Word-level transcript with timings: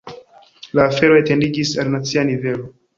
La 0.79 0.87
afero 0.91 1.19
etendiĝis 1.21 1.77
al 1.85 1.95
nacia 1.99 2.29
nivelo. 2.35 2.77